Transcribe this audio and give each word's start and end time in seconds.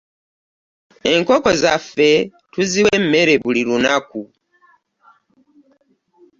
Enkoko 1.11 1.51
zaffe 1.61 2.09
tuziwa 2.51 2.91
emmere 2.99 3.33
buli 3.43 3.61
lunaku. 3.67 4.21